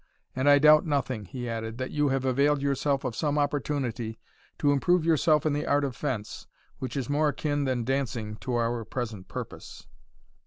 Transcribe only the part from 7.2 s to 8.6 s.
akin than dancing to